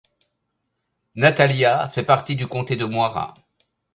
[1.13, 3.35] Nathalia fait partie du Comté de Moira.